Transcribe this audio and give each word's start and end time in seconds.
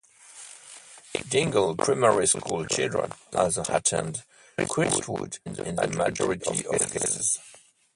Dingle 1.29 1.75
Primary 1.75 2.25
School 2.25 2.65
children 2.65 3.11
also 3.35 3.61
attend 3.69 4.23
Crestwood 4.67 5.37
in 5.45 5.53
the 5.53 5.87
majority 5.95 6.65
of 6.65 6.79
cases. 6.91 7.37